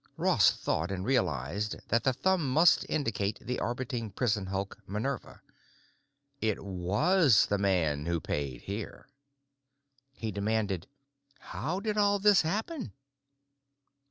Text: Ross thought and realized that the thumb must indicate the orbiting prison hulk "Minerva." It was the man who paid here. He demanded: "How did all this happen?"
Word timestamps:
Ross 0.17 0.49
thought 0.49 0.89
and 0.89 1.05
realized 1.05 1.75
that 1.89 2.03
the 2.03 2.11
thumb 2.11 2.51
must 2.51 2.83
indicate 2.89 3.37
the 3.39 3.59
orbiting 3.59 4.09
prison 4.09 4.47
hulk 4.47 4.75
"Minerva." 4.87 5.43
It 6.41 6.63
was 6.65 7.45
the 7.45 7.59
man 7.59 8.07
who 8.07 8.19
paid 8.19 8.63
here. 8.63 9.07
He 10.11 10.31
demanded: 10.31 10.87
"How 11.37 11.79
did 11.79 11.99
all 11.99 12.17
this 12.17 12.41
happen?" 12.41 12.93